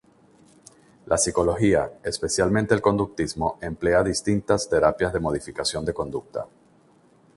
La 1.05 1.15
psicología, 1.19 1.91
especialmente 2.03 2.73
el 2.73 2.81
conductismo, 2.81 3.59
emplea 3.61 4.01
distintas 4.01 4.67
terapias 4.67 5.13
de 5.13 5.19
modificación 5.19 5.85
de 5.85 5.93
conducta. 5.93 6.47